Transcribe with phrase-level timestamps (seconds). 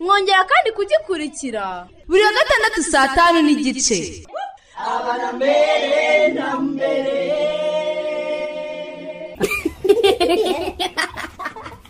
[0.00, 1.64] Mwongera kandi kugikurikira.
[2.08, 3.98] Buri wa gatandatu saa tanu n'igice.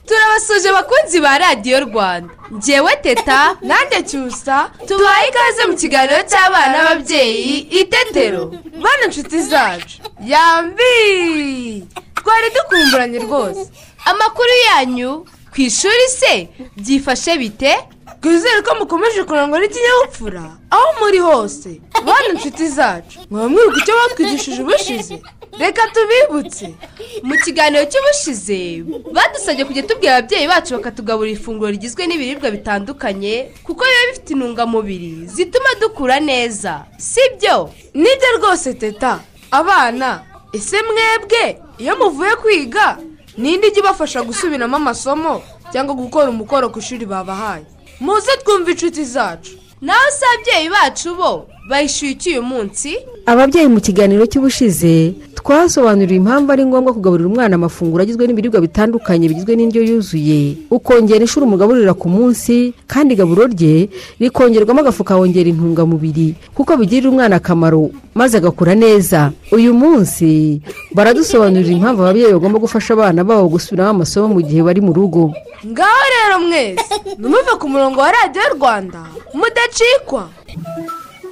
[0.07, 2.35] Turabasuje abakunzi ba radiyo rwanda.
[2.55, 8.43] Ngewe teta nanjye cyusa tubaye ikaze mu kiganiro cy'abana n'ababyeyi itetero
[8.83, 9.97] bana inshuti zacu.
[10.33, 11.87] Yambi
[12.19, 13.71] twari dukumburanye rwose.
[14.11, 15.11] Amakuru yanyu
[15.53, 17.73] ku ishuri se byifashe bite?
[18.21, 20.43] Twizere ko mukomeje kurangwa n'ikinyabupfura.
[20.71, 21.81] Aho muri hose.
[22.07, 23.19] Bana inshuti zacu.
[23.31, 25.23] Mwaba mwibuka icyo batwigishije ubushize.
[25.59, 26.75] Reka tubibutse.
[27.23, 34.07] Mu kiganiro cy'ubushize badusabye kujya tubwira ababyeyi bacu bakatugaburira ifunguro rigizwe n'ibiribwa bitandukanye kuko biba
[34.09, 36.85] bifite intungamubiri zituma dukura neza.
[36.99, 37.71] Sibyo?
[37.95, 39.21] Nibyo rwose teta.
[39.51, 41.59] Abana ese mwebwe?
[41.79, 42.99] Iyo muvuye kwiga
[43.39, 45.43] ninde ijya ibafasha gusubiramo amasomo?
[45.73, 47.65] Cyangwa gukora umukoro ku ishuri babahaye?
[48.01, 49.53] Muze twumve inshuti zacu.
[49.81, 52.91] Naho se ababyeyi bacu bo bayishyuye iki uyu munsi
[53.33, 59.57] ababyeyi mu kiganiro cy'ubushize twasobanuriwe impamvu ari ngombwa kugaburira umwana amafunguro agizwe n'ibiribwa bitandukanye bigizwe
[59.57, 60.41] n'indyo yuzuye.
[60.71, 63.89] Ukongera inshuro umugaburira ku munsi kandi igaburo rye
[64.21, 69.33] rikongerwamo agafu kawongera intungamubiri kuko bigirira umwana akamaro maze agakura neza.
[69.57, 70.61] Uyu munsi
[70.93, 75.33] baradusobanurira impamvu ababyeyi bagomba gufasha abana babo gusubiramo amasomo mu gihe bari mu rugo.
[75.65, 79.01] Ngaho rero mwese numuve ku murongo wa radiyo rwanda
[79.33, 80.29] mudacikwa.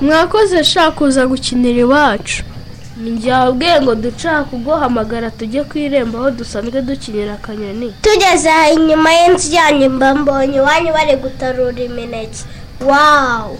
[0.00, 2.42] Mwakoze shaka kuza gukinira iwacu?
[2.96, 7.94] Njye wabwiye ngo duca kuguhamagara tujye ku irembo aho dusanzwe dukinira akanyoni.
[8.02, 12.44] Tugeze aha inyuma y'inzu yanyu mba mbonye iwanyu bari gutarura imineke.
[12.80, 13.58] Wawu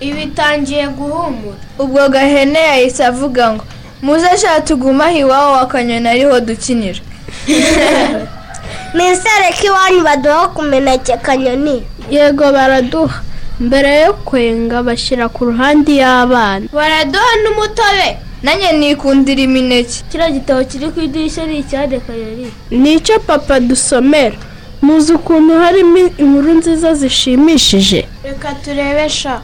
[0.00, 1.58] ibitangiye guhumura.
[1.78, 3.64] Ubwo gahene yahise avuga ngo
[4.02, 7.00] muze ashaka tugumaho iwabo wa kanyoni ariho dukinira.
[8.94, 13.25] Nizere ko iwanyu baduha ku mineke kanyoni yego baraduha.
[13.60, 18.08] Mbere yo kwenga bashyira ku ruhande y'abana baraduha n'umutobe.
[18.42, 19.96] Nanjye nikundira imineke.
[20.10, 24.36] Kiriya gitabo kiri ku idirishya ni icyade kanyoni ni icyo papa dusomera.
[24.82, 28.06] Muzi ukuntu harimo inkuru nziza zishimishije.
[28.24, 29.40] Reka turebe sha.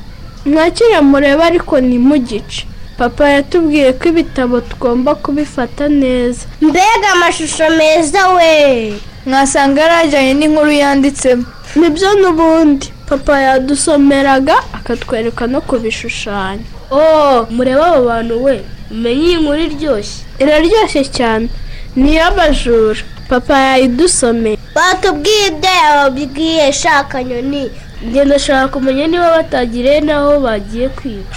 [0.46, 2.66] Mwakire murebe ariko ni mu gice
[2.98, 6.44] papa yatubwiye ko ibitabo tugomba kubifata neza.
[6.60, 8.92] Mbega amashusho meza we!
[9.26, 11.44] Mwasanga yarajyanye n'inkuru yanditsemo.
[11.76, 12.86] Nibyo n'ubundi.
[13.12, 16.64] Papa yadusomeraga akatwereka no kubishushanya.
[16.90, 18.54] Oh murebe abo bantu we
[18.90, 20.18] umenye iyi nkuru iryoshye.
[20.42, 21.48] Iraryoshye cyane.
[21.96, 24.56] Ni iy'abajura papa yayidusomeye.
[24.76, 27.70] Batubwiye ibyo yababwiye shaka kanyoni
[28.08, 31.28] njye ndashaka kumenya niba batagiriye n'aho bagiye kwiba.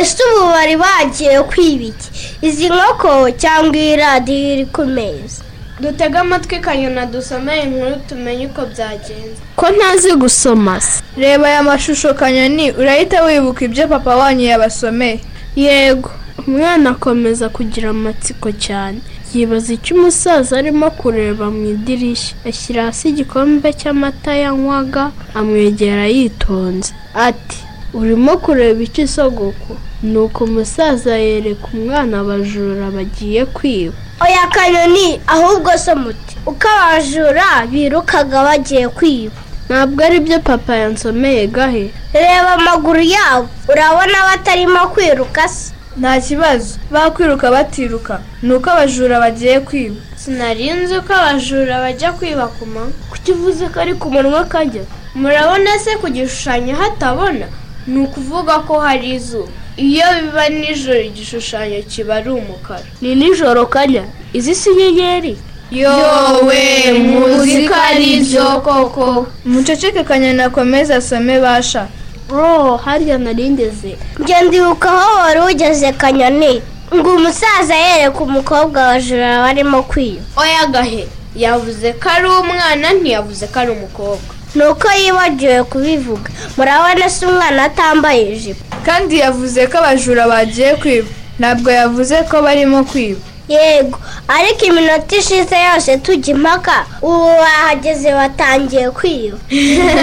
[0.00, 2.08] Ese ubu bari bagiye kwiba iki?
[2.42, 5.42] Izi nkoko cyangwa iyi radiyo iri ku meza?
[5.80, 9.40] Dutege amatwi kanyona dusomeye inkuru tumenye uko byagenze.
[9.56, 11.02] Ko ntazi gusoma se?
[11.16, 12.72] Reba aya mashusho kanyoni.
[12.72, 15.20] Urahita wibuka ibyo papa wanyu yabasomeye.
[15.56, 16.10] Yego.
[16.46, 18.98] Umwana akomeza kugira amatsiko cyane.
[19.34, 22.34] Yibaza icyo umusaza arimo kureba mu idirishya.
[22.48, 26.92] Ashyira hasi igikombe cy'amata yanywaga amwegera yitonze.
[27.14, 27.58] Ati
[27.94, 33.94] urimo kureba icyo isogoko nuko umusaza yereka umwana abajura bagiye kwiba.
[34.20, 39.34] Oya kanyoni ahubwo se muti uko abajura birukaga bagiye kwiba.
[39.68, 41.90] Ntabwo ari byo papa yansomeye gahe?
[42.12, 45.72] Reba amaguru yabo urabona batarimo kwiruka se?
[45.96, 48.20] Nta kibazo bakwiruka batiruka.
[48.42, 49.96] Ni uko abajura bagiye kwiba.
[50.16, 54.82] Sinari nzi ko abajura bajya kwiba ku manywa kuki uvuze ko ari ku munwa kajya?
[55.14, 57.46] Murabona se ku gishushanyo hatabona.
[57.86, 59.48] Ni ukuvuga ko hari izuba.
[59.80, 62.84] Iyo biba nijoro igishushanyo kiba ari umukara.
[63.00, 64.04] Ni nijoro kanya.
[64.32, 65.36] Izi si inyenyeri?
[65.70, 69.26] Yowe muzi ko ari byo koko.
[69.44, 71.88] Muceceke kanyana akomeze asome basha.
[72.32, 76.62] Oh harya narindeze njye ndibuka aho wari ugeze kanyoni
[76.94, 80.22] ngo umusaza yereka umukobwa abajura barimo kwiba.
[80.36, 81.06] Oya gahe.
[81.36, 84.30] Yavuze ko ari umwana ntiyavuze ko ari umukobwa.
[84.54, 86.30] Ni uko yibagiwe kubivuga.
[86.56, 88.64] Murabona se umwana atambaye ijipo.
[88.86, 91.08] Kandi yavuze ko abajura bagiye kwiba.
[91.38, 93.20] Ntabwo yavuze ko barimo kwiba.
[93.48, 93.98] Yego
[94.28, 96.86] ariko iminota ishize yose tujya impaka.
[97.02, 99.38] Ubu bahageze batangiye kwiba.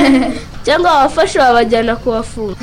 [0.65, 2.55] Cyangwa abafashe babajyana kubafunga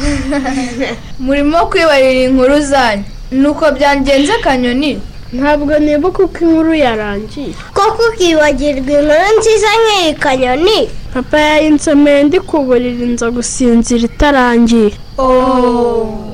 [1.25, 3.05] murimo kwibarira inkuru zanyu.
[3.33, 5.01] Nuko byangenze kanyoni
[5.39, 7.53] ntabwo nibuka uko inkuru yarangiye.
[7.75, 10.79] Koko ukibagirwa inkuru nziza nk'iyi kanyoni
[11.15, 14.93] papa yayinsomeye ndi kuburira inzu gusinzira itarangiye.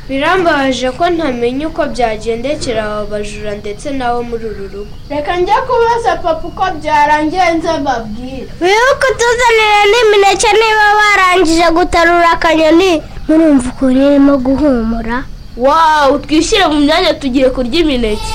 [0.08, 4.94] Birambabaje ko ntamenya uko byagendekera aba bajura ndetse n'abo muri uru rugo.
[5.10, 8.48] Reka njya kubaza papa uko byarangiye nze mbabwire.
[8.62, 13.02] Wibuke utuzanire n'imineke niba barangije gutarura akanyoni?
[13.28, 15.16] Murumva ukuntu irimo guhumura?
[15.56, 18.30] Wawu twishyire mu myanya tugiye kurya imineke.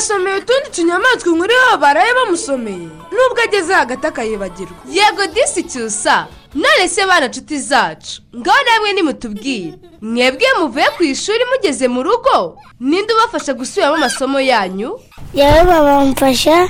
[0.00, 2.88] Kanyana asomeye utundi tunyamaswa inkuru yabo baraye bamusomeye.
[3.12, 4.76] Nubwo ageze hagati akayibagirwa.
[4.88, 8.22] Yego disi cyusa none se bana nshuti zacu?
[8.36, 9.74] Ngaho namwe nimutubwire.
[10.02, 12.56] Mwebwe muvuye ku ishuri mugeze mu rugo?
[12.80, 14.98] Ninde ubafasha gusubiramo amasomo yanyu?
[15.34, 16.68] Yewe babamfasha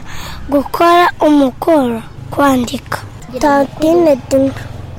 [0.48, 2.98] gukora umukoro kwandika.
[3.38, 4.52] Tantine dimwe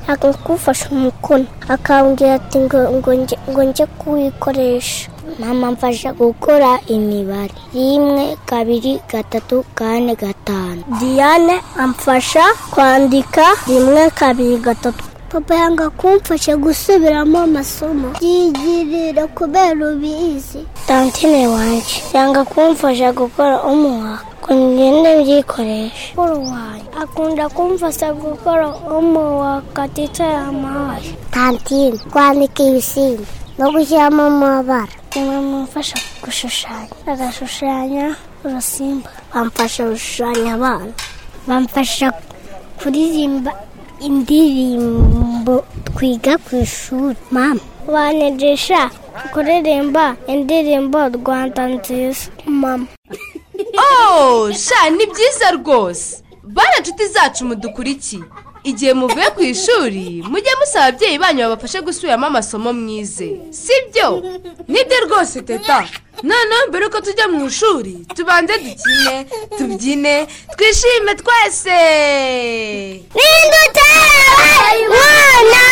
[0.08, 1.46] akakufasha umukono.
[1.68, 5.10] Akambwira ati ngo njye kuwikoresha.
[5.38, 7.54] Mama mfasha gukora imibare.
[7.74, 10.82] Rimwe kabiri gatatu kane gatanu.
[11.00, 15.04] Diane amfasha kwandika rimwe kabiri gatatu.
[15.28, 18.12] Papa yanga kumfasha gusubiramo amasomo.
[18.20, 20.66] Yigirira kubera ubizi.
[20.86, 28.68] Tantine wanjye yanga kumfasha gukora umuhaka ngo ngende byikoreshe mukuru wanjye akunda kumfasha gukora
[28.98, 30.50] umuhaka tita
[31.30, 33.22] tantine kwandika ibisimba
[33.58, 38.06] no gushyiramo amabara bamufasha gushushanya agashushanya
[38.44, 40.92] urusimba bamfasha gushushanya abana
[41.48, 42.06] bamfasha
[42.80, 43.52] kuririmba
[44.06, 45.54] indirimbo
[45.94, 47.60] twiga ku ishuri mama
[47.92, 48.80] banyigisha
[49.32, 52.86] kuririmba indirimbo rwanda nziza mama
[53.84, 56.22] Oh, sha ni byiza rwose
[56.56, 58.24] bana nshuti zacu mudukurikiye
[58.64, 63.28] igihe muvuye ku ishuri mujye musaba ababyeyi banyu babafashe gusubiramo amasomo mwize.
[63.50, 64.08] Sibyo?
[64.68, 65.84] Nibyo rwose teta.
[66.22, 69.16] Noneho mbere yuko tujya mu ishuri tubanze dukine
[69.58, 70.14] tubyine
[70.56, 71.78] twishime twese.
[73.16, 75.62] Ninde utarabaye umwana.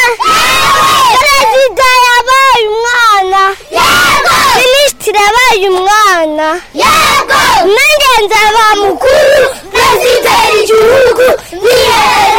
[1.22, 3.43] Perezida yabaye umwana.
[3.76, 4.34] Yego!
[4.58, 6.46] Minisitiri yabaye umwana.
[6.82, 7.38] Yego!
[7.75, 9.43] Nanjye nzaba mukuru.
[9.75, 11.26] Perezida w'igihugu
[11.62, 12.30] n'iherezo ryanjye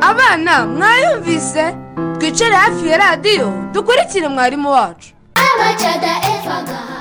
[0.00, 1.74] abana mwayumvise
[2.18, 5.08] twicare hafi ya radiyo dukurikire mwarimu wacu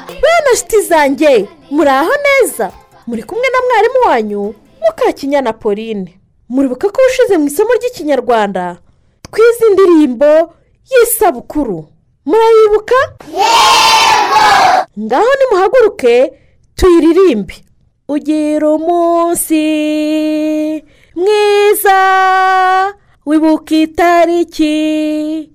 [0.07, 2.71] bene nshuti zanjye muri aho neza
[3.07, 4.55] muri kumwe na mwarimu wanyu
[4.87, 8.77] mukakinyana pauline muribuka ko ushize mu isomo ry'ikinyarwanda
[9.31, 10.53] twize indirimbo
[10.91, 11.87] y'isabukuru
[12.25, 12.95] murayibuka
[14.99, 16.33] ngaho nimuhaguruke
[16.75, 17.55] tuyiririmbe
[18.07, 19.63] ugira umunsi
[21.15, 21.99] mwiza
[23.25, 25.49] wibuka itariki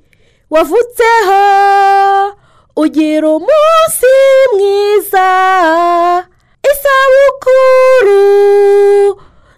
[0.50, 1.42] wavutseho.
[2.76, 4.12] Ugira umunsi
[4.54, 5.26] mwiza
[6.72, 8.22] isabukuru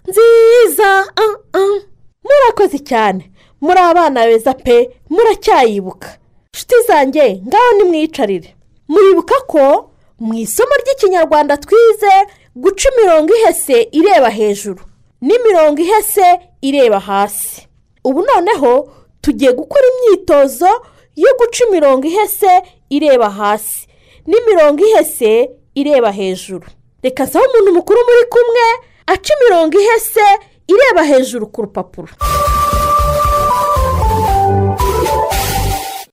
[0.07, 1.79] nziza ah.
[2.23, 6.09] murakoze cyane muri abana beza pe muracyayibuka.
[6.53, 8.55] Nshuti zanjye ngaho nimwiyicarire.
[8.87, 12.13] Muribuka ko mu isomo ry'ikinyarwanda twize
[12.55, 14.81] guca imirongo ihese ireba hejuru
[15.21, 17.67] n'imirongo ihese ireba hasi.
[18.03, 18.89] Ubu noneho
[19.21, 20.67] tugiye gukora imyitozo
[21.15, 23.87] yo guca imirongo ihese ireba hasi
[24.27, 26.67] n'imirongo ihese ireba hejuru.
[27.03, 28.65] Reka nsaba umuntu mukuru muri kumwe
[29.07, 30.25] aca imirongo ihese
[30.67, 32.13] ireba hejuru ku rupapuro.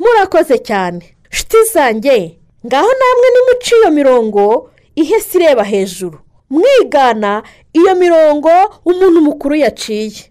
[0.00, 1.16] Murakoze cyane.
[1.32, 6.18] Nshuti zanjye ngaho namwe nimuce iyo mirongo ihese ireba hejuru.
[6.52, 7.42] Mwigana
[7.72, 8.50] iyo mirongo
[8.84, 10.22] umuntu mukuru yaciye.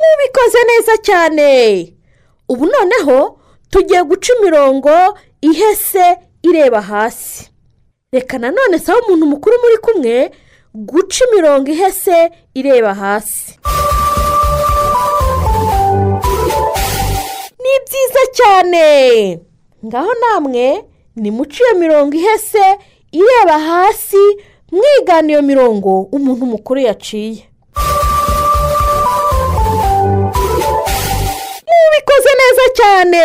[0.00, 1.48] Mubikoze neza cyane.
[2.48, 3.38] Ubu noneho
[3.70, 4.90] tugiye guca imirongo
[5.40, 7.50] ihese ireba hasi.
[8.12, 10.30] Reka nanone saba umuntu mukuru muri kumwe
[10.74, 13.58] guca imirongo ihese ireba hasi.
[17.62, 18.86] Ni byiza cyane.
[19.86, 20.84] Ngaho namwe
[21.16, 22.64] nimuce iyo mirongo ihese
[23.12, 24.22] ireba hasi
[24.72, 27.48] mwigana iyo mirongo umuntu mukuru yaciye.
[31.68, 33.24] Mubikoze neza cyane!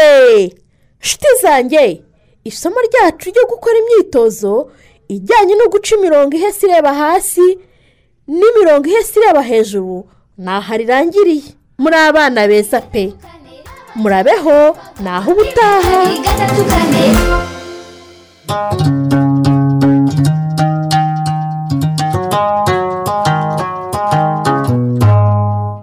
[1.02, 2.02] Nshuti zanjye
[2.44, 4.72] isomo ryacu ryo gukora imyitozo
[5.08, 7.58] ijyanye no guca imirongo ihese ireba hasi
[8.28, 9.98] n'imirongo ihese ireba hejuru
[10.38, 13.14] ntaho rirangiriye muri abana beza pe.
[13.96, 15.98] Murabeho naho ubutaha.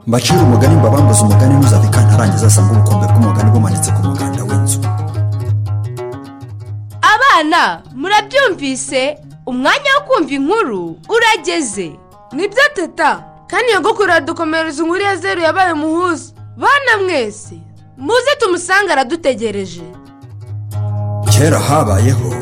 [0.06, 4.78] Mbacira umugani mbabambuze umugani ntuzave kantarangiza asanga ubukombe bw'umugani bumanitse ku muganda w'inzu.
[7.14, 9.02] Abana murabyumvise?
[9.46, 11.88] Umwanya wo kumva inkuru urageze.
[12.32, 13.10] Nibyo teta?
[13.50, 16.32] Kandi nyogokuru aradukomereza inkuru ya zeru yabaye umuhuza.
[16.56, 17.56] Bana mwese
[17.96, 19.82] muze tumusange aradutegereje
[21.30, 22.33] kera habayeho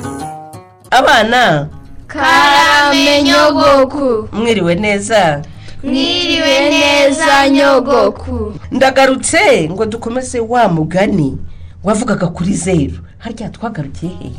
[0.93, 1.69] abana.
[2.07, 4.29] Karame nyogoku.
[4.33, 5.43] Mwiriwe neza.
[5.85, 8.53] Mwiriwe neza nyogoku.
[8.71, 11.39] Ndagarutse ngo dukomeze wa mugani
[11.85, 12.99] wavugaga kuri zeru.
[13.19, 14.33] Harya twagarukiye hehe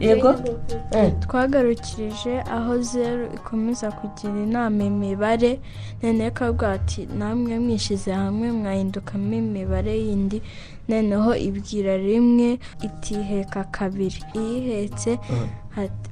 [0.00, 0.34] yego.
[0.90, 5.60] Eh, twagarukirije aho zeru ikomeza kugira inama imibare.
[6.02, 10.42] Noneho ikavuga ati namwe mwishyize hamwe mwahindukamo imibare yindi.
[10.88, 14.22] Noneho ibwira rimwe itiheka kabiri.
[14.34, 15.18] Iyihetse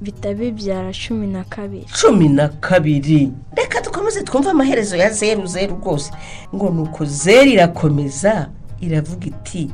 [0.01, 1.85] bihita bibyara cumi na kabiri.
[2.01, 3.31] Cumi na kabiri.
[3.57, 6.11] Reka dukomeze twumve amaherezo ya zeru zeru rwose.
[6.55, 8.49] Ngo ni uko zeru irakomeza
[8.81, 9.71] iravuga iti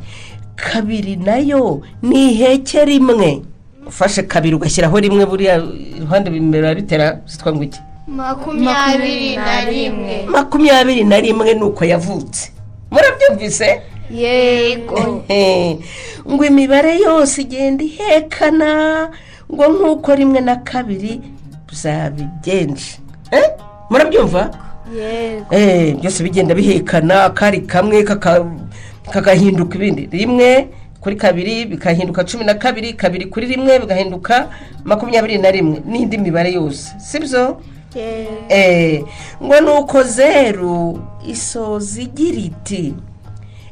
[0.56, 3.42] kabiri na yo ni iheke rimwe.
[3.88, 5.58] Ufashe kabiri ugashyiraho rimwe buriya
[5.98, 7.80] iruhande bimera bitera zitwa ngo iki?
[8.08, 10.26] Makumyabiri na rimwe.
[10.30, 12.52] Makumyabiri na rimwe ni uko yavutse.
[12.92, 13.82] Murabyumvise?
[14.14, 15.24] Yego.
[16.32, 19.10] Ngo imibare yose igenda ihekana
[19.54, 21.22] ngo nk'uko rimwe na kabiri
[21.72, 23.00] zabigenje
[23.32, 23.50] Eh?
[23.90, 24.52] murabyumva?
[25.52, 28.04] Eh, byose bigenda bihekana akari kamwe
[29.12, 30.10] kagahinduka ibindi.
[30.12, 30.68] Rimwe
[31.02, 34.50] kuri kabiri bikahinduka cumi na kabiri kabiri kuri rimwe bigahinduka
[34.84, 35.82] makumyabiri na rimwe.
[35.86, 36.92] N'indi mibare yose.
[37.00, 37.62] Sibyo?
[37.96, 38.32] Yego.
[38.50, 39.04] Eh,
[39.44, 42.94] ngo ni uko zeru isoza igira iti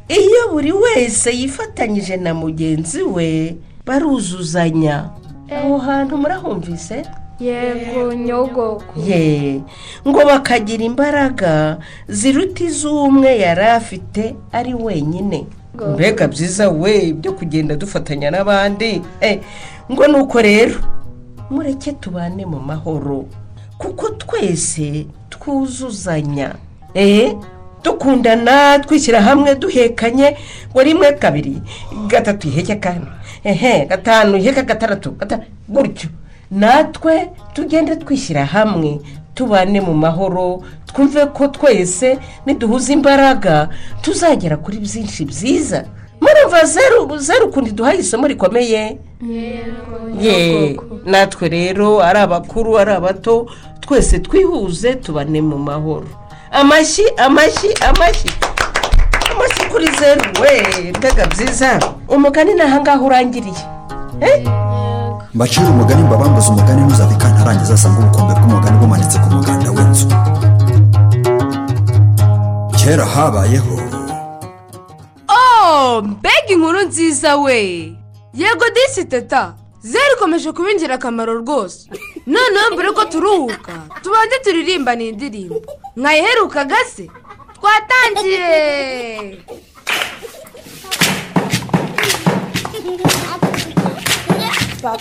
[0.10, 5.10] iyo buri wese yifatanyije na mugenzi we baruzuzanya.
[5.56, 7.06] Aho hantu murahumvise?
[7.40, 9.00] Yego nyogoko.
[9.08, 9.62] Ye
[10.08, 15.46] ngo bakagira imbaraga ziruta iz'umwe yari afite ari wenyine.
[15.94, 19.02] Mbega byiza we byo kugenda dufatanya n'abandi.
[19.22, 19.40] Eh,
[19.92, 20.76] ngo ni uko rero.
[21.50, 23.26] Mureke tubane mu mahoro
[23.78, 26.56] kuko twese twuzuzanya.
[26.94, 27.34] Eh
[27.84, 30.38] dukundana twishyira hamwe duhekanye
[30.72, 31.62] ngo rimwe kabiri
[32.08, 33.06] gatatu iheke kane
[33.44, 36.10] ehe gatanu iheke gatandatu gata- gutyo.
[36.52, 39.00] Natwe tugende twishyira hamwe
[39.36, 43.70] tubane mu mahoro twumve ko twese niduhuza imbaraga
[44.02, 45.86] tuzagera kuri byinshi byiza.
[46.22, 48.98] Murumva zeru zeru ukundi duhaye isomo rikomeye?
[50.22, 53.48] Ye natwe rero ari abakuru ari abato
[53.80, 56.08] twese twihuze tubane mu mahoro.
[56.52, 58.30] Amashyi amashyi amashyi
[59.32, 60.22] amashyi kuri zeru.
[60.42, 61.80] We mbega byiza.
[62.08, 63.64] Umugani ni ahangaha urangiriye.
[64.22, 64.48] Eh?
[65.34, 70.08] mbacira umugani mbabambuze umugani ntuzave kantarangiza asanga ubukombe bw'umugani bumanitse ku muganda w'inzu.
[72.78, 73.76] Kera habayeho.
[75.30, 77.94] Oh mbega inkuru nziza we.
[78.34, 79.54] Yego disi teta.
[79.82, 81.90] Zeru ikomeje kuba ingirakamaro rwose.
[82.34, 83.74] Noneho mbere ko turuhuka.
[84.04, 85.58] Tubanze turirimba ni indirimbo.
[86.00, 87.06] Mwayiherukaga se
[87.56, 88.48] twatangiye.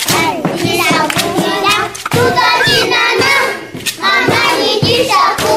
[0.09, 1.75] Tuzabyinana,
[2.11, 3.33] tukabyinana,
[4.01, 5.48] mama yigisha kubara,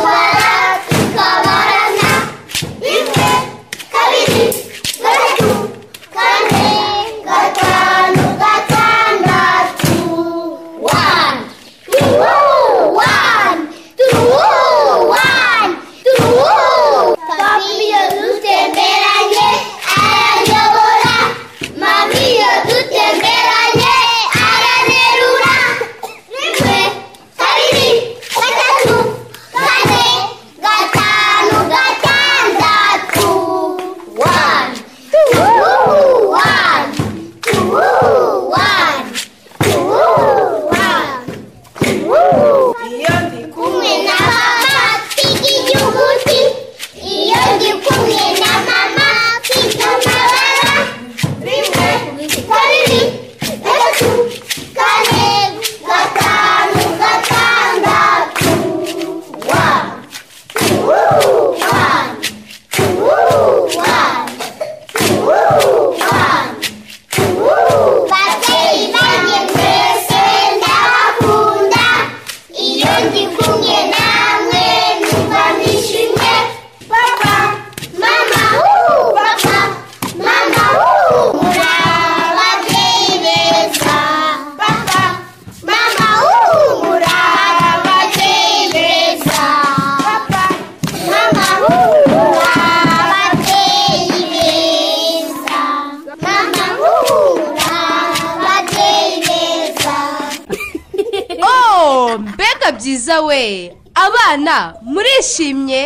[103.41, 103.71] we
[104.05, 104.55] abana
[104.91, 105.81] murishimye?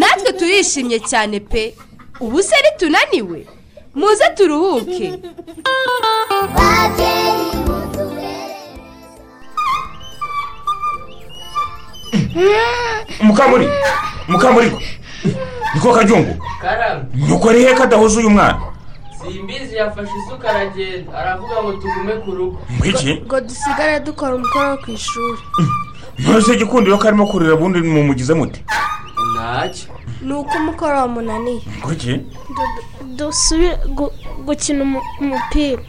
[0.00, 1.62] Natwe turishimye cyane pe.
[2.24, 3.38] Ubu se tunaniwe?
[3.98, 5.08] Muze turuhuke.
[13.22, 13.68] Mukamuri
[14.28, 14.72] mukamuri.
[15.74, 16.36] Niko kajyungu
[17.14, 18.60] nuko ari he kadahuza uyu mwana?
[19.22, 21.18] Simbizi yafashe isuka aragenda.
[21.18, 22.58] Aravuga ngo tugume ku rugo.
[23.26, 25.38] Ngo dusigare dukora umukoro wo ku ishuri.
[26.18, 28.60] Ntose igikundiro karimo kurira ubundi mumugize muti?
[29.34, 29.88] Ntacyo
[30.22, 32.20] ni uko umukoro wamunaniye ngwiki
[33.16, 34.12] dusubire gu-
[34.46, 35.82] gukina umu- umupira.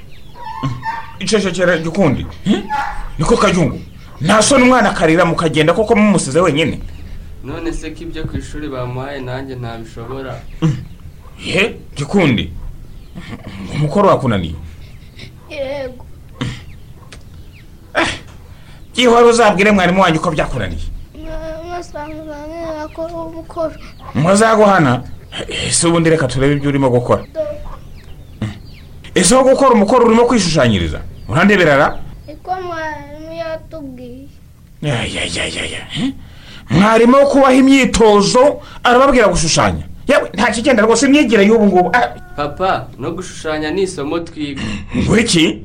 [1.19, 2.25] Icecekera gikundi.
[2.45, 2.63] Hmm?
[3.17, 3.79] niko kajyungu
[4.21, 6.79] nta soni umwana akarira mukagenda koko mumusize wenyine.
[7.43, 10.41] None se ko ibyo ku ishuri bamuhaye nanjye ntabishobora?
[11.45, 12.51] Ye gikundi.
[13.75, 14.55] Umukoro wakunaniye.
[15.49, 16.05] Yego.
[18.99, 20.85] Byihora uzabwire mwarimu wanjye uko byakunaniye
[24.15, 25.03] muzaguhana.
[25.67, 27.23] Ese ubundi reka turebe ibyo urimo gukora.
[29.15, 30.99] Ese aho gukora umukoro urimo kwishushanyiriza?
[31.29, 31.97] Urandeberara?
[32.27, 34.27] Niko mwarimu yatubwiye.
[34.81, 35.81] Ya, ya, ya, ya, ya.
[36.69, 39.83] Mwarimu wo kubaha imyitozo arababwira gushushanya.
[40.07, 41.89] Yewe nta kigenda rwose imyigire y'ubu ngubu.
[41.93, 44.61] Ah, papa no gushushanya ni isomo twiga.
[44.97, 45.63] Ngo iki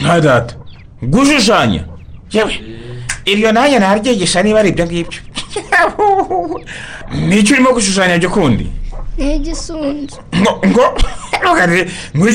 [0.00, 0.54] nka data.
[1.02, 1.84] Gushushanya.
[2.34, 2.54] Yewe
[3.24, 5.20] iryo nanjye naryigisha niba ari ibyo ngibyo
[7.28, 8.66] ni cyo urimo gushushanya byo kundi
[9.18, 10.52] ni igisunzu ngo
[12.16, 12.28] ngo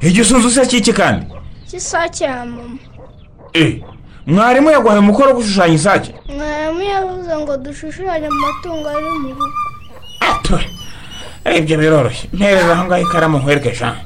[0.00, 1.26] igisunzu se kiki kandi
[1.70, 2.78] cy'isake ya mama
[4.26, 10.60] mwarimu yaguhaye umukoro wo gushushanya isake mwarimu yavuze ngo dushushanye amatungo ari mu rugo
[11.58, 13.96] ibyo biroroshye mpereza aho ngaho ikaramu nkwereke sha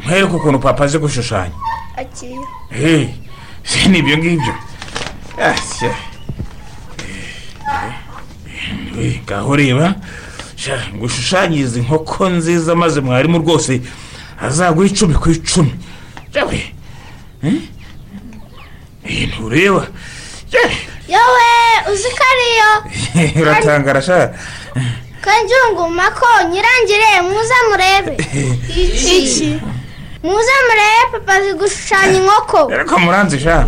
[0.00, 1.54] nkwereke ukuntu papa azi gushushanya
[1.96, 2.42] akira
[3.88, 4.54] ni ibyo ngibyo
[9.24, 9.94] ngaho reba
[10.56, 13.80] sha ngushushanyirize inkoko nziza maze mwarimu rwose
[14.42, 15.72] azaguha icumi ku icumi
[16.34, 16.60] yewe
[17.42, 17.54] Eh?
[19.06, 19.86] Eh, ntureba
[21.08, 21.46] Yewe,
[21.92, 22.70] uzi ko ariyo
[23.42, 24.34] uratangara sha
[25.20, 28.12] kanjungu mako nyirangire muze murebe
[28.76, 29.60] iki
[30.22, 33.66] muze murebe papa azi gushushanya inkoko ariko muranzi sha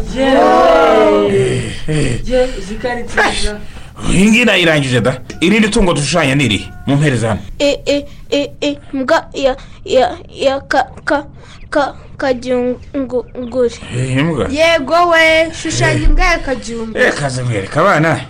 [4.10, 8.50] iyi ngiyi nayirangije da irindi tungo dushushanya ni irihe mu mpereza hano e e e
[8.60, 11.26] e mbwa ya ya ya ka ka
[11.70, 18.20] ka kajyunguri Eh, imbwa yego we shushanya imbwa ya kajyumba reka kaze mwereka abana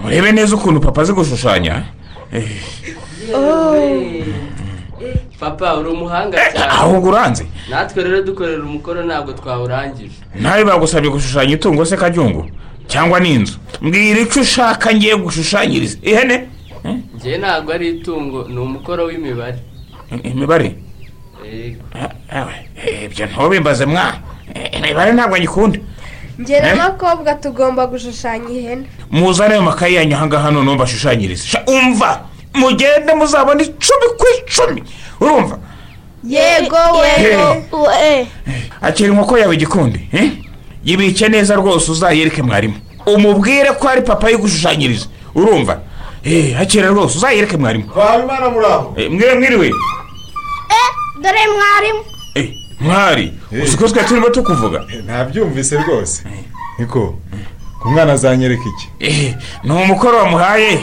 [0.00, 1.84] murebe neza ukuntu papa azi gushushanya
[2.32, 2.48] Eh,
[5.40, 6.70] papa uri umuhanga cyane.
[6.70, 7.46] ahubwo uranze?
[7.70, 10.16] Natwe rero dukorera umukoro ntabwo twawurangije.
[10.34, 12.46] Nawe bagusabye gushushanya itungo se kajyungu
[12.88, 13.56] cyangwa n'inzu?
[13.80, 15.96] Mbwira icyo ushaka ngiye gushushanyiriza.
[16.02, 16.48] Ihene?
[17.14, 19.58] Njyewe ntabwo ari itungo ni umukoro w'imibare.
[20.22, 20.76] Imibare?
[21.44, 24.14] Eh, ibyo ntubimbaze mwa.
[24.54, 25.78] Eh, imibare ntabwo nyikunda
[26.38, 26.62] njye Eh?
[26.76, 28.84] n'abakobwa tugomba gushushanya ihene.
[29.10, 32.20] Muzane ayo makayi yanyu aha ngaha noneho mbashushanyirize Sha, umva!
[32.54, 34.82] Mugende muzabona icumi ku icumi.
[35.20, 35.58] Urumva?
[36.24, 37.08] Yego we.
[38.06, 38.26] Eh.
[38.80, 40.30] akira inkoko yawe igikundi eh?
[40.84, 42.74] yibike neza rwose uzayereke mwarimu.
[43.06, 45.06] Umubwire ko ari papa yigushushanyiriza.
[45.34, 45.80] Urumva?
[46.24, 47.84] Eh, akira rwose uzayereke mwarimu.
[48.96, 49.70] Eh, mwiriwe mwiriwe
[51.22, 52.04] dore mwarimu.
[52.34, 52.48] Eh,
[52.80, 54.84] mwari uzi ko twe turimo tukuvuga?
[55.04, 56.22] Ntabyumvise rwose.
[56.78, 57.14] Niko
[57.84, 58.88] umwana azanyereka iki?
[58.98, 59.34] Eh,
[59.64, 60.78] ni umukoro wamuhaye.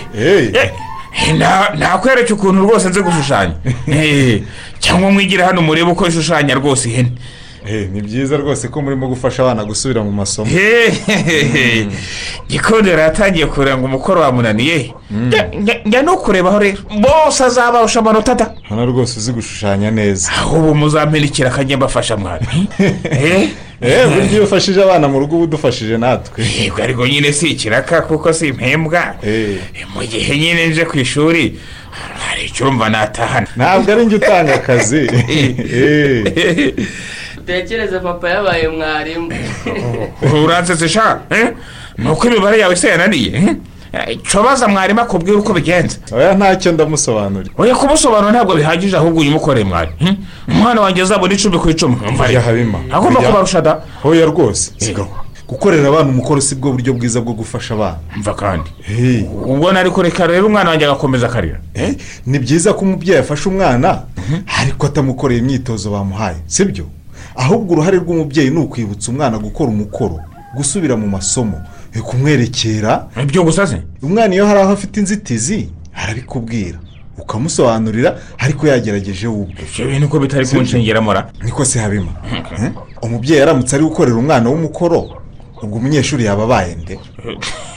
[1.14, 3.54] Eh, eh, na- nakwereke ukuntu rwose nzi gushushanya.
[3.88, 4.42] Eh,
[4.80, 7.12] cyangwa mwigire hano murebe uko ishushanya rwose ihene
[7.94, 10.50] ni byiza rwose ko murimo gufasha abana gusubira mu masomo.
[10.52, 11.88] Hehehe.
[12.50, 14.94] gikondera yatangiye kureba ngo umukoro wamunaniye.
[15.12, 16.78] Njya- njya no kurebaho rero.
[17.00, 18.54] Bose azabarusha amanota da.
[18.70, 20.32] Hano rwose uzi gushushanya neza.
[20.32, 22.46] Ahubwo muzamperekera akajya mbafasha mwari
[23.12, 23.50] eee
[23.82, 26.44] burya iyo ufashije abana mu rugo uba udufashije natwe.
[26.44, 29.16] Yego ariko nyine si ikiraka kuko si impembwa
[29.96, 31.60] mu gihe nyine nje ku ishuri
[32.20, 33.48] hari icyumba natahana.
[33.56, 35.04] Ntabwo ari njye utanga akazi.
[37.40, 39.32] Utekereze papa yabaye mwarimu.
[40.44, 41.20] Uransetse sha?
[41.30, 41.48] Eh?
[42.00, 43.56] ni uko imibare yawe se yananiye
[43.94, 44.20] eh?
[44.36, 47.54] Eh, mwarimu akubwira uko bigenza oya ntacyo ndamusobanurira.
[47.58, 49.92] Oya kumusobanura ntabwo bihagije ahubwo uyimukoreye mwari.
[50.00, 50.18] Hmm?
[50.48, 51.96] umwana wanjye azabona icumi ku icumi.
[52.46, 52.80] Habima.
[52.92, 54.72] Agomba kubarusha da oya rwose.
[54.78, 55.10] Sigaho.
[55.48, 57.98] Gukorera abana umukoro si bwo buryo bwiza bwo gufasha abana.
[58.18, 58.70] Mva kandi.
[59.46, 61.60] Ubwo nari kureka rero umwana wanjye agakomeza akarira.
[62.26, 64.02] Ni byiza ko umubyeyi afasha umwana
[64.62, 66.86] ariko atamukoreye imyitozo bamuhaye sibyo?
[67.36, 70.20] Ahubwo uruhare rw'umubyeyi ni ukwibutsa umwana gukora umukoro
[70.56, 73.08] gusubira mu masomo eh, kumwerekera.
[73.24, 73.82] Ibyo gusa se?
[74.02, 76.80] Umwana iyo hari aho afite inzitizi arabikubwira.
[77.18, 79.64] Ukamusobanurira ariko yagerageje we ubwe.
[79.74, 81.32] Ibyo bintu ko bitari kunshengera mora?
[81.44, 82.12] Niko se habima?
[83.02, 85.00] Umubyeyi aramutse ari gukorera umwana w'umukoro
[85.64, 87.00] ubwo umunyeshuri yaba abaye nde?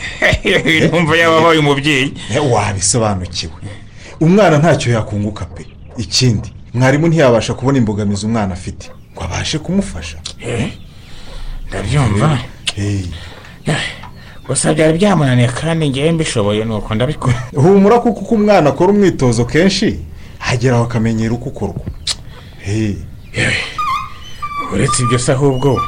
[0.93, 2.15] Numva yaba abaye umubyeyi.
[2.53, 3.53] Wabisobanukiwe.
[4.21, 5.67] Umwana ntacyo yakunguka pe.
[5.99, 10.17] Ikindi mwarimu ntiyabasha kubona imbogamizi umwana afite ngo abashe kumufasha.
[11.69, 12.39] Ndabyumva.
[14.47, 17.39] Gusa byari byamunaniye kandi ngewe mbishoboye nuko ndabikora.
[17.55, 20.01] Humura kuko uko umwana akora umwitozo kenshi
[20.39, 21.83] hageraho akamenyera uko ukorwa.
[22.59, 22.97] Hey.
[24.73, 25.81] uretse ibyo se ahubwo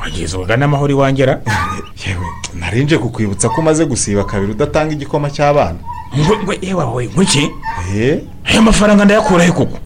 [0.00, 1.40] wagize ubugana amahoro iwangera
[2.06, 5.78] yewe narinje kukwibutsa ko umaze gusiba kabiri udatanga igikoma cy'abana.
[6.62, 7.50] Yewe wowe nkuki
[8.44, 9.78] ayo mafaranga ndayakurahe koko?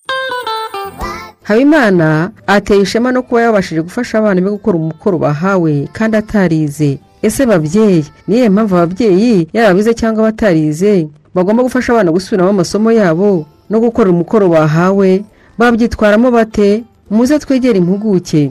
[1.43, 6.99] Habimana ateye ishema no kuba yabashije gufasha abana be gukora umukoro bahawe kandi atarize.
[7.23, 8.05] Ese babyeyi?
[8.29, 14.11] Niyo mpamvu ababyeyi yaba abize cyangwa batarize bagomba gufasha abana gusubiramo amasomo yabo no gukora
[14.11, 15.25] umukoro bahawe.
[15.59, 16.85] Babyitwaramo bate?
[17.11, 18.51] Muze twegere impuguke.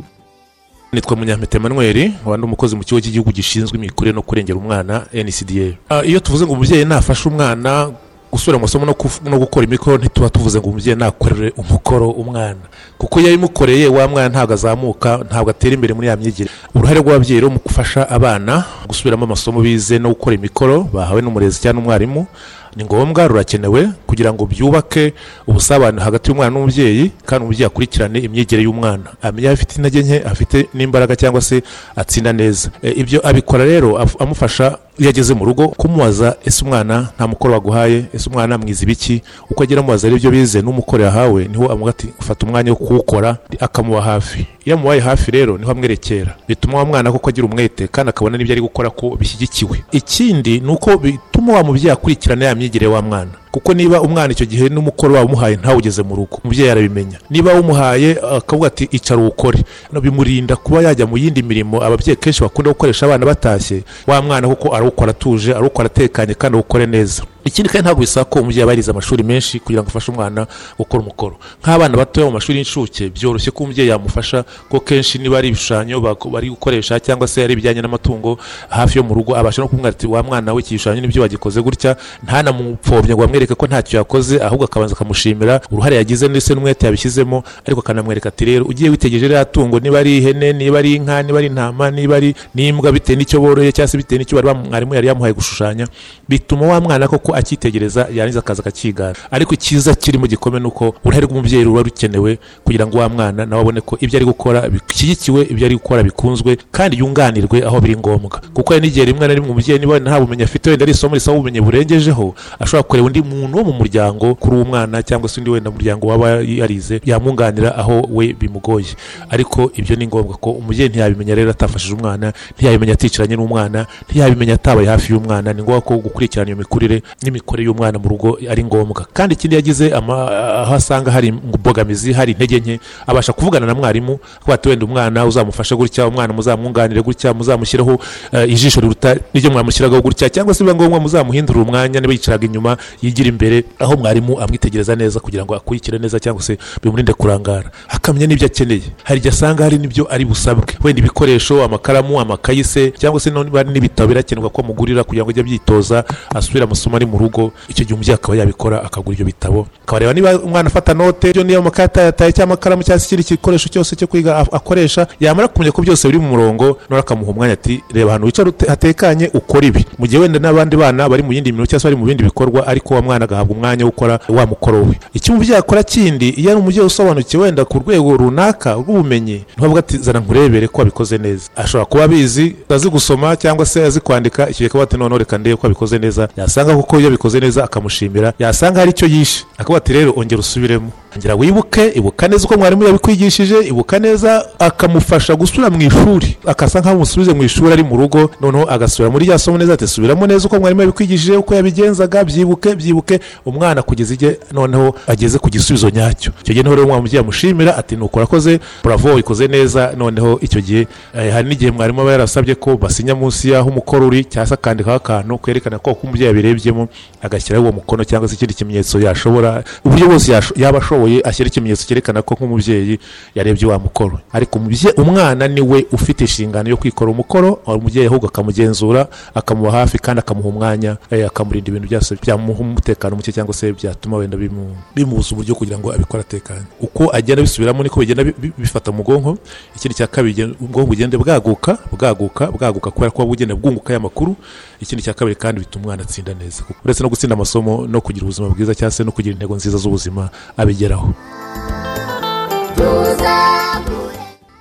[0.93, 6.03] Nitwa munyampeta emmanuel wandi umukozi mu kigo cy'igihugu gishinzwe imikurire no kurengera umwana ncda Ah,
[6.05, 7.91] iyo tuvuze ngo umubyeyi nafashe umwana
[8.31, 12.61] gusubira mu masomo no gukora imikoro ntituba tuvuze ngo umubyeyi nakorere umukoro umwana.
[12.97, 16.49] Kuko iyo yabimukoreye wa mwana ntabwo azamuka ntabwo atera imbere muri ya myigire.
[16.75, 21.81] Uruhare rw'ababyeyi rero mu gufasha abana gusubiramo amasomo bize no gukora imikoro bahawe n'umurezi cyangwa
[21.81, 22.27] n'umwarimu
[22.75, 25.13] ni ngombwa rurakenewe kugira ngo byubake
[25.47, 29.03] ubusabane hagati y'umwana n'umubyeyi kandi umubyeyi akurikirane imyigire y'umwana.
[29.21, 31.61] Amenye aho afite intege nke afite n'imbaraga cyangwa se
[31.95, 32.69] atsinda neza.
[32.83, 38.05] E, ibyo abikora rero amufasha iyo ageze mu rugo kumubaza ese umwana nta mukoro waguhaye?
[38.13, 39.21] Ese umwana mwiza ibiki?
[39.49, 43.37] Uko agera amubaza ibyo bize n'umukoro yahawe ni ho amuga ati fata umwanya wo kuwukora
[43.59, 44.45] akamuba hafi.
[44.69, 48.37] Iyo amubaye hafi rero ni ho amwerekera bituma wa mwana koko agira umwete kandi akabona
[48.37, 49.83] n'ibyo ari gukora ko bishyigikiwe.
[49.91, 53.31] Ikindi ni uko bituma wa mubyeyi akurikirana ya myigire wa mwana.
[53.51, 56.37] Kuko niba umwana icyo gihe n'umukoro waba umuhaye ntawugeze mu rugo.
[56.43, 57.17] Umubyeyi arabimenya.
[57.29, 59.59] Niba umuhaye akavuga ati icara uwukore
[60.01, 64.75] bimurinda kuba yajya mu yindi mirimo ababyeyi kenshi bakunda gukoresha abana batashye wa mwana kuko
[64.75, 67.23] arawukora atuje arawukora atekanye kandi awukore neza.
[67.45, 71.01] Ikindi kandi ntabwo bisaba ko umubyeyi aba yarize amashuri menshi kugira ngo afashe umwana gukora
[71.03, 71.35] umukoro.
[71.63, 76.49] Nk'abana batoya mu mashuri y'incuke byoroshye ko umubyeyi yamufasha ko kenshi niba ari ibishushanyo bari
[76.49, 78.37] gukoresha cyangwa se ari ibijyanye n'amatungo
[78.69, 81.21] hafi yo mu rugo abasha no kumubwira ati wa mwana we iki gishushanyo ni byo
[81.21, 86.85] wagikoze gutya ntanamupfobya ngo amwereke ko ntacyo yakoze ahubwo akabanza akamushimira uruhare yagize ndetse n'umwete
[86.85, 91.23] yabishyizemo ariko akanamwereka ati rero ugiye witegereje ririya tungo niba ari ihene niba ari inka
[91.23, 95.07] niba ari intama niba ari n'imbwa bitewe n'icyo boroye cyangwa se bitewe n'icyo mwarimu yari
[95.07, 95.87] yamuhaye gushushanya
[96.29, 101.25] bituma wa mwana koko akitegereza yarangiza akaza akakigana ariko icyiza kirimo gikomeye ni uko uruhare
[101.25, 105.65] rw'umubyeyi ruba rukenewe kugira ngo wa mwana nawe abone ko ibyo ari gukora bishyigikiwe ibyo
[105.65, 108.41] ari gukora bikunzwe kandi yunganirwe aho biri ngombwa.
[108.53, 111.37] Kuko hari n'igihe rimwe na rimwe umubyeyi niba nta bumenyi afite wenda ari isomo risaba
[111.37, 115.49] ubumenyi burengejeho ashobora kureba undi muntu wo mu muryango kuri uwo mwana cyangwa se undi
[115.49, 118.85] wenda muryango waba yarize yamwunganira aho we bimugoye.
[119.29, 124.87] Ariko ibyo ni ngombwa ko umubyeyi ntiyabimenya rero atafashije umwana ntiyabimenya aticaranye n'umwana ntiyabimenya atabaye
[124.87, 125.53] hafi y'umwana.
[125.53, 129.05] Ni ngombwa ko gukurikirana iyo mikurire n'imikorere y'umwana mu rugo ari ngombwa.
[129.13, 134.69] Kandi ikindi yagize aho asanga hari imbogamizi hari intege nke abasha kuvugana na mwarimu ati
[134.69, 137.99] wenda umwana uzamufashe gutya umwana muzamwunganire gutya muzamushyiraho
[138.31, 142.77] eh, ijisho riruta n'iryo mwamushyiragaho gutya cyangwa se biba ngombwa muzamuhindurire umwanya niba yicaraga inyuma
[143.19, 147.71] yigira imbere aho mwarimu amwitegereza neza kugira ngo akurikire neza cyangwa se bimurinde kurangara.
[147.89, 148.81] Akamenya n'ibyo akeneye.
[149.03, 150.73] Hari igihe asanga hari n'ibyo ari busabwe.
[150.83, 155.29] Wenda ibikoresho amakaramu amakayi se cyangwa se niba hari n'ibitabo birakenerwa ko amugurira kugira ngo
[155.31, 156.03] ajye abyitoza
[156.35, 160.39] asubire amasomo ari mu rugo icyo gihe umubyeyi akaba yabikora akagura ibyo bitabo akabareba niba
[160.39, 164.07] umwana afata note byo niba amakaye atayataye cyangwa amakaramu cyangwa se ikindi gikoresho cyose cyo
[164.07, 168.25] kwiga akoresha yamara kumenya ko byose biri mu murongo none akamuha umwanya ati reba ahantu
[168.25, 169.85] wicara hatekanye ukora ibi.
[169.97, 172.67] Mu gihe wenda n'abandi bana bari mu yindi mirimo cyangwa se bari mu bindi bikorwa
[172.67, 174.99] ariko wa mwana agahabwa umwanya wo gukora wa mukoro we.
[175.13, 179.97] Icyo umubyeyi akora kindi iyo ari umubyeyi usobanukiwe wenda ku rwego runaka rw'ubumenyi ntubavuga ati
[179.97, 181.49] zana nkurebere ko wabikoze neza.
[181.55, 185.55] Ashobora kuba abizi azi gusoma cyangwa se azi kwandika icyo gihe ati noneho reka ndebe
[185.55, 186.29] ko abikoze neza.
[186.37, 189.45] Yasanga kuko iyo abikoze neza akamushimira yasanga hari icyo yishe.
[189.57, 190.91] Akavuga ati rero ongera usubiremo.
[191.15, 196.37] Ongera wibuke ibuka neza uko mwarimu yabikwigishije ibuka neza akamufasha gusubira mu ishuri.
[196.45, 199.87] Akasa nk'aho umusubize mu ishuri ari mu rugo noneho agasubira muri rya somo neza ati
[199.87, 202.98] subiramo neza uko mwarimu yabikwigishije uko yabigenzaga byibuke byibuke.
[203.01, 206.31] Twibuke umwana kugeza igihe noneho ageze ku gisubizo nyacyo.
[206.43, 209.93] Icyo gihe rero umwana umubyeyi amushimira ati nuko urakoze bravo ikoze neza.
[209.97, 214.23] Noneho icyo gihe eh, hari n'igihe mwarimu aba yarasabye ko basinya munsi y'aho umukoro uri
[214.25, 216.87] cyangwa se akandikaho akantu kerekana ko umubyeyi yabirebyemo
[217.21, 222.21] agashyiraho uwo mukono cyangwa se ikindi kimenyetso yashobora uburyo bwose yaba ashoboye ashyira ikimenyetso cyerekana
[222.21, 222.99] ko nk'umubyeyi
[223.35, 224.19] yarebye wa mukoro.
[224.33, 224.59] Ariko
[224.97, 230.49] umwana ni we ufite inshingano yo kwikora umukoro umubyeyi ahubwo akamugenzura akamuba hafi kandi akamuha
[230.49, 232.59] umwanya eh, akamurinda ibintu byose byamuha
[232.89, 236.65] umutekano muke cyangwa se byatuma wenda bimu- bimubuza uburyo kugira ngo abikore atekanye.
[236.81, 239.37] Uko agenda bisubiramo niko bigenda bi- bi- bifata mu bwonko
[239.75, 244.35] ikindi cya kabiri ubwonko bugenda bwaguka bwaguka bwaguka kubera ko bugenda bwunguka aya makuru.
[244.81, 246.63] Ikindi cya kabiri kandi bituma umwana atsinda neza.
[246.83, 250.29] Uretse no gutsinda amasomo no kugira ubuzima bwiza cyangwa se no kugira intego nziza z'ubuzima
[250.57, 251.13] abigeraho.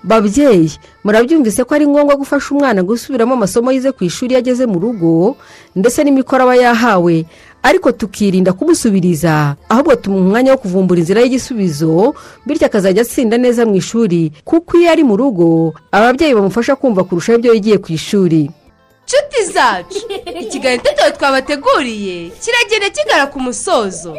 [0.05, 0.73] Babyeyi
[1.05, 5.37] murabyumvise ko ari ngombwa gufasha umwana gusubiramo amasomo yize ku ishuri iyo ageze mu rugo
[5.77, 7.27] ndetse n'imikoro aba yahawe.
[7.69, 12.15] Ariko tukirinda kumusubiriza ahubwo tumuha umwanya wo kuvumbura inzira y'igisubizo
[12.47, 17.39] bityo akazajya atsinda neza mu ishuri kuko iyo ari mu rugo ababyeyi bamufasha kumva kurushaho
[17.39, 18.51] ibyo yigiye ku ishuri.
[19.05, 19.99] Nshuti zacu
[20.41, 24.17] ikiganiro itetero twabateguriye kiragenda kigana ku musozo.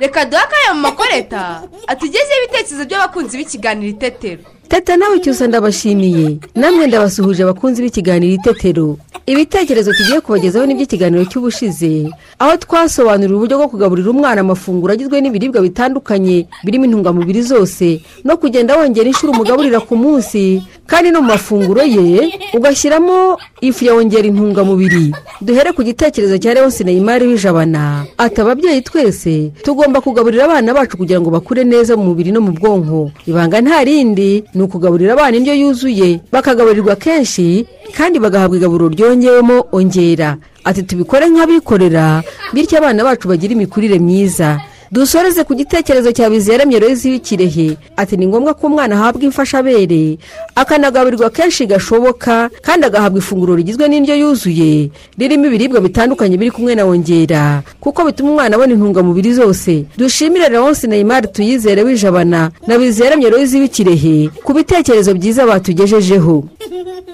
[0.00, 4.42] Reka duhe akanya mu makoreta atugezeho ibitekerezo by'abakunzi b'ikiganiro itetero.
[4.68, 6.38] Teta nawe cyose ndabashimiye.
[6.54, 12.06] Namwe ndabasuhuje abakunzi b'ikiganiro itetero ibitekerezo tugiye kubagezaho n'iby'ikiganiro cy'ubushize.
[12.38, 18.76] Aho twasobanurira uburyo bwo kugaburira umwana amafunguro agizwe n'ibiribwa bitandukanye birimo intungamubiri zose no kugenda
[18.78, 25.10] wongera inshuro umugaburira ku munsi kandi no mu mafunguro ye ugashyiramo ifu yongera intungamubiri.
[25.42, 28.06] Duhere ku gitekerezo cya leonce neyimari w'ijabana.
[28.18, 32.52] Ati ababyeyi twese tugomba kugaburira abana bacu kugira ngo bakure neza mu mubiri no mu
[32.54, 33.10] bwonko.
[33.26, 40.36] Ibanga nta rindi ni ukugaburira abana indyo yuzuye bakagaburirwa kenshi kandi bagahabwa igaburo ryongewemo ongera.
[40.64, 42.22] Ati tubikore nk'abikorera
[42.56, 44.58] bityo abana bacu bagira imikurire myiza.
[44.92, 50.18] Dusoreze ku gitekerezo cya biziyaremye rezi w'ikirehe ati ni ngombwa ko umwana ahabwa imfashabere.
[50.54, 54.90] Akanagaburirwa kenshi gashoboka kandi agahabwa ifunguro rigizwe n'indyo yuzuye.
[55.18, 57.62] Ririmo ibiribwa bitandukanye biri kumwe na wongera.
[57.80, 59.84] Kuko bituma umwana abona intungamubiri zose.
[59.98, 66.44] Dushimire leonce neyimari tuyizere w'ijabana na biziyaremye rezi w'ikirehe ku bitekerezo byiza batugejejeho.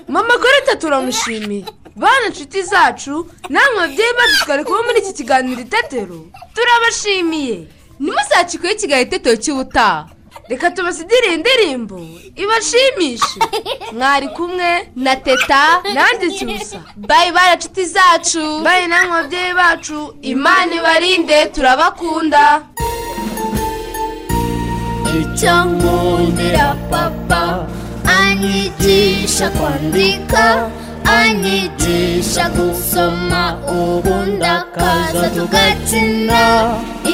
[0.08, 1.64] Mama koreta turamushimiye
[1.96, 6.18] bana inshuti zacu namwe babyeyi bacu twari kuba muri iki kiganiro itetero
[6.55, 7.66] turabashimiye.
[8.00, 10.09] Ntimuzacikeho ikiganiro itetero cy'ubutaha.
[10.48, 12.00] Reka tubasidire indirimbo.
[12.37, 13.40] Ibashimishe.
[13.92, 18.61] Mwari kumwe na teta nanjye cyusa bayi bana inshuti zacu.
[18.64, 20.16] Bayi namwe babyeyi bacu.
[20.22, 22.62] Imana ibarinde turabakunda.
[25.20, 27.66] Icyo nkundira papa
[28.20, 30.70] anyigisha kwandika.
[31.04, 36.42] Anyigisha gusoma ubundi akaza tugakina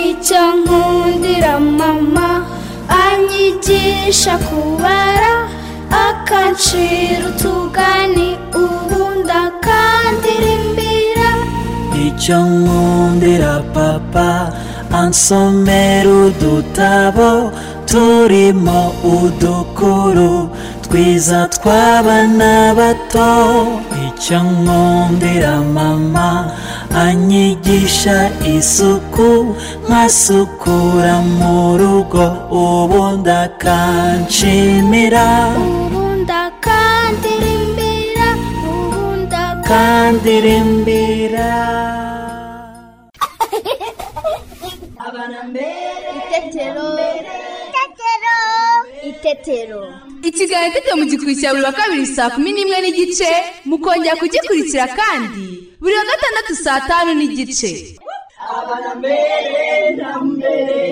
[0.06, 2.28] icyo nkundira mama.
[2.88, 5.32] Anyigisha kubara
[6.08, 11.28] akancira utugani ubundi akandirimbira
[12.06, 14.52] icyo nkundira papa.
[14.92, 17.52] Ansomera udutabo
[17.86, 20.48] turimo udukuru.
[20.88, 23.32] Twiza tw'abana bato.
[24.08, 26.28] Icyo nkundira mama
[27.04, 28.18] anyigisha
[28.56, 29.30] isuku
[29.86, 32.24] nkasukura mu rugo.
[32.64, 35.26] Ubundi akanshimira
[35.60, 38.28] ubundi akandirimbira
[38.72, 41.50] ubundi akandirimbira
[46.18, 46.86] itetero.
[49.14, 49.82] Itetero.
[50.28, 53.30] Ikiganiro itetero mugikurikira buri wa kabiri saa kumi n'imwe n'igice
[53.68, 55.46] mukongera kugikurikira kandi
[55.80, 57.72] buri wa gatandatu saa tanu n'igice.
[58.56, 60.82] Abana mbere na mbere.